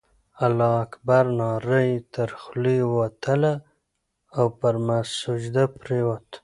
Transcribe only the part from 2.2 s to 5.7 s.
خولې ووتله او پر سجده